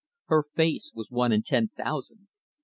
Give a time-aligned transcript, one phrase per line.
[0.29, 2.27] Her face was one in ten thousand.